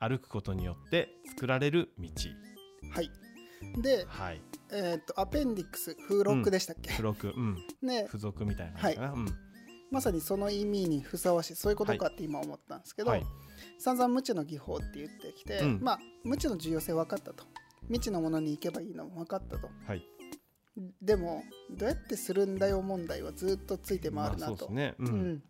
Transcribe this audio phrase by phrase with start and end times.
[0.00, 2.08] 歩くことによって作られる道。
[2.92, 3.10] はい。
[3.82, 4.40] で、はい。
[4.72, 7.28] えー、とアペンディクス付録でしたっけ、付録。
[7.28, 7.58] うん。
[7.82, 8.04] ね。
[8.06, 9.26] 付属みたいな感じかな、うん。
[9.90, 13.24] まさにその意味にふさわしいそういうことかって今思ったんですけど、はい。
[13.78, 15.80] 散々無知の技法って言ってきて、うん。
[15.82, 17.44] まあ無知の重要性分かったと。
[17.82, 19.68] 未知のものに行けばいいのも分かったと。
[19.86, 20.06] はい。
[21.02, 24.94] でもどうやってするんだよ問題はずっとついて回るなと、まあそうですね。
[24.98, 25.42] ううんん。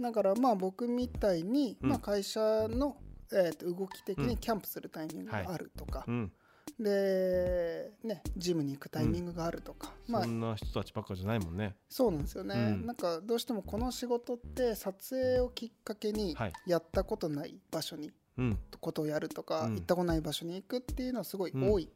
[0.00, 1.88] だからまあ僕みたいに、うん。
[1.88, 2.96] まあ、会社の、
[3.32, 4.28] えー、と動き的うん。
[4.28, 6.32] にキャンプするタイミングがあるとか、うん。
[6.78, 11.76] で、ね、ジムに行くタイミングがあるとか、まあそんな人たちばっかじゃないもんね。
[11.88, 12.86] そうなんですよね、うん。
[12.86, 16.52] なんかどうしてもこの仕事って撮影をきっかけにはい。
[16.66, 18.58] やったことない場所にうん。
[18.80, 19.74] ことをやるとか、うん。
[19.74, 21.90] 行ったことない場所に行くっていうのはすごい多い、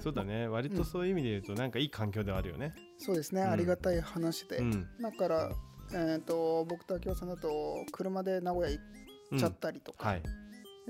[0.00, 0.48] そうだね。
[0.48, 2.74] 割とそういう意味で言うとなんかいい環境ではあるよね。
[2.98, 3.50] そうですね、うん。
[3.50, 4.86] ありがたい話で、うん。
[5.00, 5.52] だから、
[5.92, 8.80] えー、と僕と明夫さんだと車で名古屋行
[9.36, 10.22] っちゃったりとか、はい。
[10.22, 10.28] で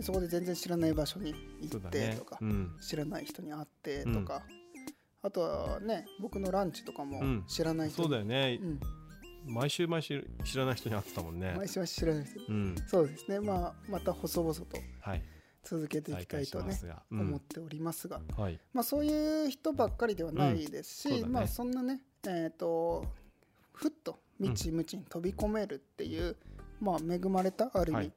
[0.01, 2.77] そこで全然知らない場所に行ってとか、うん。
[2.81, 4.43] 知らない人に会ってとか、
[5.23, 7.45] あとはね僕のランチとかもうん。
[7.47, 8.59] 知らない人そうに、だよね。
[8.61, 8.81] うん。
[9.47, 11.55] 毎週毎週知らない人に会ってたもんね。
[11.57, 12.41] 毎週は知らない人。
[12.89, 13.41] そうですね。
[13.41, 14.65] まあまた細々と
[15.01, 15.23] はい。
[15.63, 17.03] 続けていきたいとねしますが。
[17.11, 17.21] うん。
[17.21, 18.61] 思っておりますが、はい。
[18.73, 21.21] まあ、そういう人ばっかりではないですし、うん。
[21.21, 21.33] そね。
[21.33, 23.07] まあ、そんなね、えー、と
[23.73, 26.37] ふっと未知無知に飛び込めるっていう、
[26.81, 28.13] まあ、恵まれたある意味、はい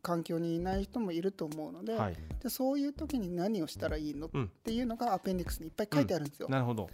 [0.00, 2.16] 環境にいない人もいると思うので,、はい。
[2.42, 4.26] でそういう時に何をしたらいいの？
[4.26, 4.50] っうん。
[4.64, 6.48] ていうのがアペンディクスにいっぱい書いてあるんですよ。
[6.48, 6.88] なるほど。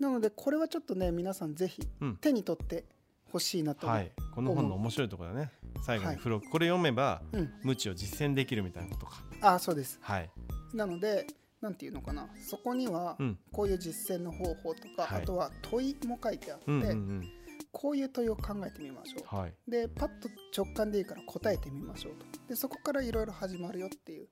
[0.00, 2.16] なのでこれはちょっとね皆さんぜひうん。
[2.16, 2.84] 手に取って
[3.30, 4.12] ほしいなと思う、はい。
[4.34, 5.50] この本の面白いところだね。
[5.84, 6.14] 最後はい。
[6.14, 6.48] に付録。
[6.50, 9.22] これ読めばうん、無知を実践できるみたいなことか。
[9.40, 9.98] あそうです。
[10.00, 10.30] はい。
[10.74, 11.26] なので
[11.60, 12.28] なんていうのかな。
[12.48, 13.38] そこにはうん。
[13.52, 15.22] こういう実践の方法とか、はい。
[15.22, 17.28] あとは問いも書いてあって、うんうんうん
[17.72, 19.36] こういう問いを考えてみましょう。
[19.36, 19.54] はい。
[19.66, 22.26] でパッと直感でいいから答えてみましょうと。
[22.48, 24.28] でそこからいろいろ始まるよっていう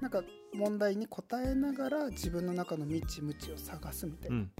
[0.00, 0.22] なんか
[0.54, 4.40] 問題に答えながら自分の中の未知無知を探すみたいうな、ん。
[4.40, 4.48] うん。
[4.48, 4.50] っ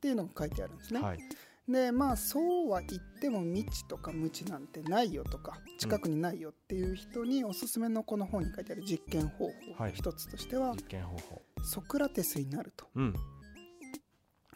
[0.00, 1.18] ていうのが書いてあるんですね、はい。
[1.66, 9.92] でまあそうは言っても未知とか無知なんてないよとか近くにないよっていう人におすすめのこの本に書いてある実験方法はい。
[9.94, 11.42] 一つとしては、実験方法。
[11.64, 12.86] ソクラテスになると。
[12.94, 13.14] うん。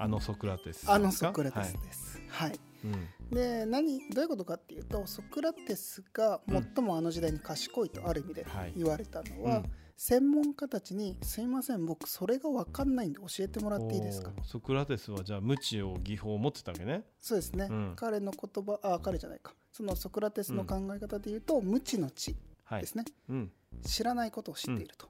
[0.00, 2.22] あのソクラテスあのソクラテスはいです。
[2.28, 3.08] はいうん。
[3.34, 8.72] で何どういうことかっていうとソクラテスが最もあの時代に賢いとある意味ではい。
[8.76, 9.64] 言われたのは、うん。
[9.96, 14.30] 専門家たちに「すいません僕それが分かんないんで教えてもらっていいですか？
[14.44, 17.92] ソクラテスはじゃあ無知を技法を持ってたわけね」そうですね、うん。
[17.96, 19.54] 彼の言葉あ彼じゃないか。
[19.72, 22.80] そのソクラテスの考え方で言うと、無知の知はい。
[22.82, 23.52] ですね、うん。
[23.82, 25.08] 知らないことを知っていると、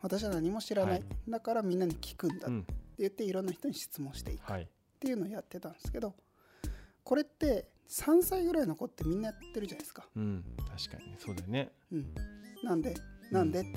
[0.00, 1.04] 私は何も知らない、はい。
[1.28, 2.66] だからみんなに聞くんだってうん。
[2.98, 4.68] 言っていろんな人に質問していくっはい。
[5.00, 6.14] ていうのをやってたんですけど
[7.08, 10.44] これって3歳ぐらいの子ってみんなやってるじゃないですか、うん
[10.76, 11.16] 確かにね。
[11.18, 11.70] そうだよね。
[11.90, 12.06] うん、
[12.62, 12.94] なんで？
[13.32, 13.60] なんで？
[13.60, 13.70] って。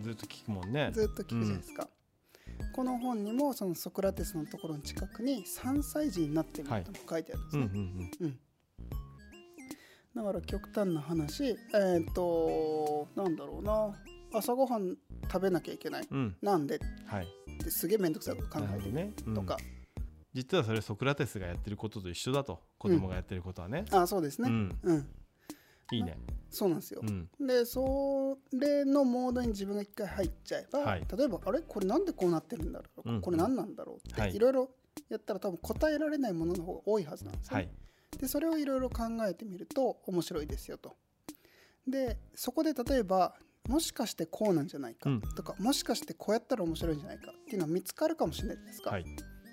[0.00, 0.90] ずっと聞くもんね。
[0.92, 1.88] ずっと聞くじゃないですか、
[2.72, 8.10] この本にもそのソクラテスのところの近くに3歳児になってみるとも書いてあるんですうんうね、ん。
[8.20, 8.38] うん。
[10.14, 13.92] だから極端な話えっ、となんだろうな。
[14.38, 16.06] 朝ごはん食べなきゃいけない。
[16.08, 16.18] うん。
[16.18, 16.76] うんなんで？
[16.76, 17.26] っはい。
[17.58, 19.12] てすげえ面倒くさいこと考えてみるね。
[19.26, 19.34] うん。
[19.34, 19.56] とか、
[20.38, 23.84] 実はそれソクラテスがやってることと一緒だと子供がやってることはね。
[23.90, 24.48] あそうですね。
[24.48, 24.78] うん。
[24.84, 25.06] うん、
[25.90, 26.16] いいね。
[26.48, 27.00] そうなんですよ。
[27.02, 27.28] う、ん。
[27.44, 31.04] でそれのモードに自分が一回入っちゃえば、はい。
[31.16, 31.60] 例えばあれ？
[31.62, 33.20] これなんでこうなってるんだろう、うん。
[33.20, 34.36] これ何なんだろうって、はい。
[34.36, 34.70] い、ろいろ
[35.08, 37.68] やったら多分答えられないものの方が多いはずなんですよね、は
[38.16, 38.20] い。
[38.20, 40.94] でそれをいろいろ考えてみると面白いですよと。
[41.84, 43.34] でそこで例えば
[43.68, 45.20] もしかしてこうなんじゃないかうん。
[45.20, 49.04] とか、もしかしてこうやったら面白いんじゃないかっていうのは見つかるかもしれないですか、はい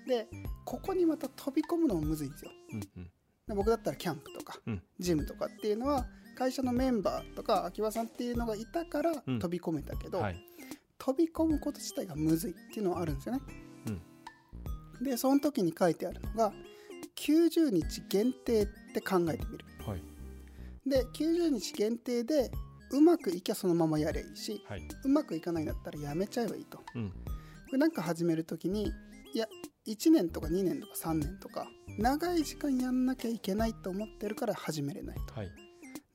[0.06, 0.28] で
[0.64, 2.50] ここにまた飛び込むのもむずいんですよ。
[2.72, 3.04] うんうん。
[3.48, 4.82] で僕だったらキャンプとか、うん。
[4.98, 6.06] ジムとかっていうのは
[6.36, 9.38] 会社のメンバーとか秋葉さんっていうのがいたからうん。
[9.38, 10.36] 飛び込めたけど、はい。
[10.98, 13.40] 飛び込むこと自体がむずいっていうのはあるんですよね。
[15.00, 15.04] うん。
[15.04, 16.52] でその時に書いてあるのが
[17.16, 19.64] 90日限定って考えてみる。
[19.86, 20.02] はい。
[20.88, 22.50] で90日限定で
[22.92, 24.82] うまくいきゃそのままやればいいしはい。
[25.04, 26.78] うまくいかないんだったらやめちゃえばいいと。
[26.78, 27.12] こうん。
[27.72, 28.92] れなんか始める時に
[29.32, 29.46] いや
[29.86, 31.66] 1年とか2年とか3年とか
[31.98, 35.34] 長い時間やんなきゃいけないと思ってるから始めれないと。
[35.34, 35.50] はい。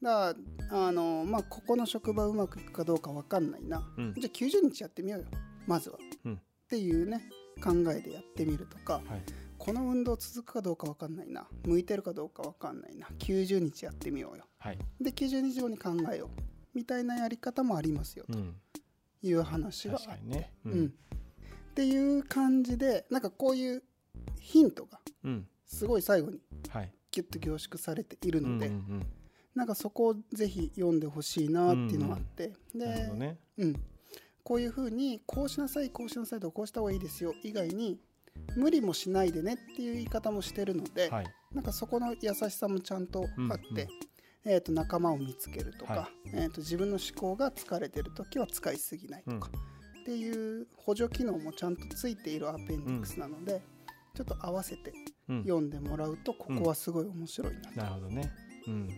[0.01, 0.39] だか
[0.71, 4.13] らあのまあここの職場うまくいくかどうか分かんないな、うん。
[4.17, 5.27] じゃあ90日やってみようよ。
[5.67, 6.33] まずは、うん。
[6.35, 6.37] っ
[6.69, 7.29] ていうね
[7.63, 9.03] 考えでやってみるとかはい。
[9.57, 11.47] この運動続くかどうか分かんないな。
[11.65, 13.07] 向いてるかどうか分かんないな。
[13.19, 14.45] 90日やってみようよ。
[14.57, 14.79] はい。
[14.99, 16.41] で90日後に考えよう。
[16.73, 18.25] みたいなやり方もありますよ。
[18.31, 18.55] とうん。
[19.21, 20.51] いう話が確かにね。
[20.65, 20.93] ううん
[21.71, 23.83] っていう感じでなんかこういう
[24.39, 25.47] ヒントがうん。
[25.65, 26.39] すごい最後に
[26.69, 26.91] はい。
[27.11, 29.07] ギュッと凝縮されているので、うんうん
[29.53, 33.75] なんかそこをぜひ読んでほしいなっていうのがあって、でうん、
[34.45, 37.99] こういうふうにこうしなさいこうしなさいとこうした方がいいですよ以外に
[38.55, 41.25] 無理もしないでねっていう言い方もしてるので、はい。
[41.53, 43.87] なんかそこの優しさもちゃんとあって、うんうん
[44.45, 49.49] えー、と仲間を見つけるとか、はえー、と自分の思考が疲れてる時は使いすぎないとか、
[50.01, 53.61] っていう補助機能もちゃんとついているアペンディクスなので、
[54.15, 54.91] ちょっと合わせて
[55.29, 55.43] うん。
[55.43, 58.31] 読んでもらうとここはすごい面白いなと、なるほどね。
[58.67, 58.89] うん。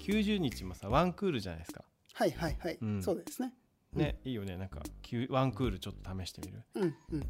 [0.00, 1.84] 90日もさワンクールじゃないですか。
[2.14, 3.02] はいはいはい、うん。
[3.02, 3.54] そうですね。
[3.92, 4.56] ね、いいよね。
[4.56, 4.80] なんか
[5.28, 6.62] ワンクールちょっと試してみる。
[6.74, 7.20] うんうん。
[7.20, 7.26] だ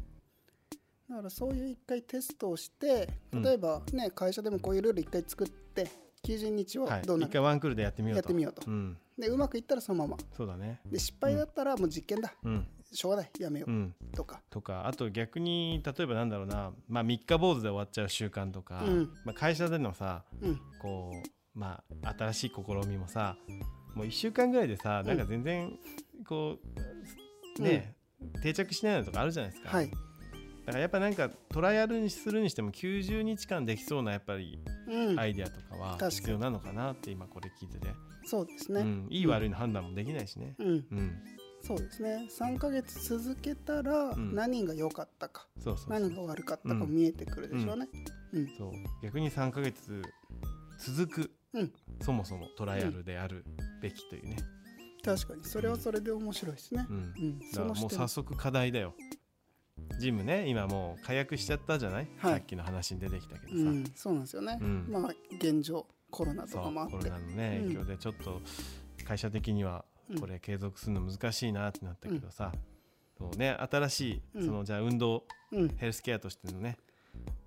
[1.17, 3.43] からそういう一回テストをしてうん。
[3.43, 5.91] 例えばね、会社でもこういうルール一回作って
[6.23, 7.01] 90日をはい。
[7.01, 8.23] どうなる、一回ワンクールでやってみようと。
[8.23, 8.71] やってみようと。
[8.71, 8.97] うん。
[9.19, 10.17] でうまくいったらそのまま。
[10.35, 10.79] そうだね。
[10.85, 13.31] で失敗だったらもう実験だ、うんしょうがない。
[13.39, 13.95] やめよう、うん。
[14.15, 14.41] とか。
[14.49, 14.87] とか。
[14.87, 19.09] あと逆に例えばなんだろうな、まあ、三日坊主で終わっちゃう習慣とか、うん。
[19.25, 20.59] まあ、会社でのさうん。
[20.81, 23.35] こうまあ新しい試みもさ
[23.95, 25.71] もう1週間ぐらいでさなんか全然
[26.27, 26.57] こ
[27.59, 27.95] うね、
[28.41, 29.95] 定着しないのとかあるじゃないですか、はい、だ
[30.65, 35.19] からやっぱなんかトライアルにするにしても90日間できそうなやっぱりうん。
[35.19, 37.87] アイデアとかは必要なのかなって今これ聞いてて、
[38.25, 40.67] そうですね、うん、いい悪いの判断もできないしね、うん。
[40.67, 41.15] うん、
[41.65, 42.27] そうですね。
[42.29, 44.35] 3ヶ月続けたらん。
[44.35, 45.99] 何が良かったか、そうそうそう。
[45.99, 47.87] 何が悪かったか見えてくるでしょうね、
[48.33, 48.47] うん。
[48.57, 48.71] そう。
[49.01, 50.03] 逆に3ヶ月
[50.79, 51.73] 続く、うん。
[52.01, 53.45] そもそもトライアルである
[53.81, 54.37] べきというね、
[55.03, 55.43] 確かに。
[55.45, 56.85] それはそれで面白いですね。
[56.89, 56.95] う、ん。
[56.95, 57.39] うん。
[57.51, 58.93] だもう早速課題だよ。
[59.99, 62.33] ジムね今もう解約しちゃったじゃない、はい。
[62.33, 64.87] さっきの話に出てきたけどさ、うん、そうなんですよね、うん。
[64.89, 66.95] まあ現状コロナとそかもあって。
[66.95, 67.73] うコロナのねうん。
[67.73, 68.41] 影響でちょっと
[69.05, 72.51] 会社的にはうんこれ継続するの難しいなってなったけどさ、
[73.17, 74.45] そうね、新しいうん。
[74.45, 75.69] そのじゃあ運動、うん。
[75.77, 76.77] ヘルスケアとしてのね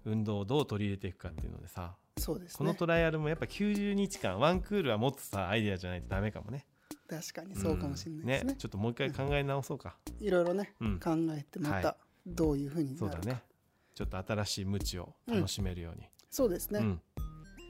[0.04, 1.94] 運動をどう取り入れていくかっていうのでさ。
[2.18, 2.58] そうですね。
[2.58, 6.66] このトライアルもやっぱ90日間ワンクールは持つさアイデアじゃないとダメかもね。
[7.08, 8.56] 確かにそうかもしれないですね,、うん。
[8.56, 10.98] ちょっともう一回考え直そうか、いろいろね、うん。
[10.98, 13.42] 考えてまはたどういうふうになるか、そうだね。
[13.94, 17.00] ちょっと新しい無知を楽しめるように、そうですね、うん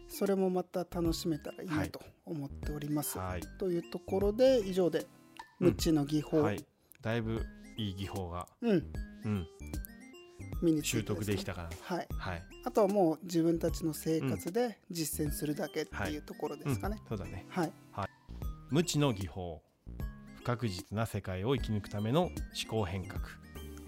[0.08, 1.91] それもまた楽しめたらいいはない。
[1.91, 3.41] と思っております、はい。
[3.58, 5.06] というところで以上で
[5.61, 6.64] うん無知の技法、はい。
[7.00, 7.43] だいぶ
[7.76, 8.93] いい技法が、うん。
[9.25, 9.47] うん、
[10.62, 12.06] 身に習得できたかなはい。
[12.19, 12.43] はい。
[12.64, 17.08] あとはもう自分たちの生活で実践するだけっていうところですかね、うん。
[17.08, 17.47] そうだね。
[17.49, 17.73] はい。
[18.70, 19.62] 無知の技法。
[20.37, 22.32] 不確実な世界を生き抜くための思
[22.69, 23.20] 考変革。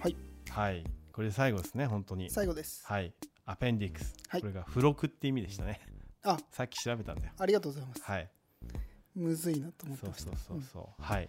[0.01, 0.17] はい。
[0.51, 0.85] はい。
[1.13, 2.31] これ最後ですね本当に。
[2.31, 2.85] 最後です。
[2.87, 3.13] はい。
[3.45, 4.41] アペンディクス、はい。
[4.41, 5.81] これが付録って意味でしたね
[6.25, 6.39] あ。
[6.51, 7.33] さっき調べたんだよ。
[7.39, 8.03] ありがとうございます。
[8.03, 8.31] はい。
[9.15, 10.37] むずいなと思ってそうました。
[10.37, 11.29] そうそうそう、はい